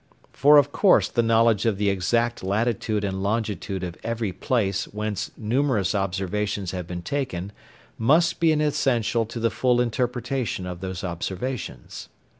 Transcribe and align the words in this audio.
For 0.33 0.57
of 0.57 0.71
course 0.71 1.09
the 1.09 1.21
knowledge 1.21 1.67
of 1.67 1.77
the 1.77 1.91
exact 1.91 2.41
latitude 2.43 3.03
and 3.03 3.21
longitude 3.21 3.83
of 3.83 3.97
every 4.03 4.33
place 4.33 4.85
whence 4.85 5.29
numerous 5.37 5.93
observations 5.93 6.71
have 6.71 6.87
been 6.87 7.03
taken 7.03 7.51
must 7.99 8.39
be 8.39 8.51
an 8.51 8.61
essential 8.61 9.27
to 9.27 9.39
the 9.39 9.51
full 9.51 9.79
interpretation 9.79 10.65
of 10.65 10.79
those 10.79 11.03
observations. 11.03 12.09